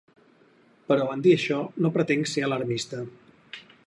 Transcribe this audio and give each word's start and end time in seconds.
Però 0.87 1.03
en 1.15 1.21
dir 1.27 1.35
això 1.39 1.59
no 1.87 1.91
pretenc 1.99 2.31
ser 2.31 2.47
alarmista. 2.49 3.03